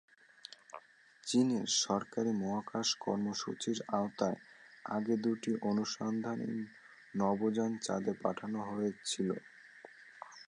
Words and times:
চীনের 1.23 1.67
সরকারি 1.81 2.31
মহাকাশ 2.41 2.87
কর্মসূচির 3.03 3.77
আওতায় 3.97 4.39
আগেও 4.85 5.17
দুটি 5.23 5.51
অনুসন্ধানী 5.69 6.51
নভোযান 7.13 7.71
চাঁদে 7.85 8.13
পাঠানো 8.23 8.59
হয়েছিল। 8.69 9.29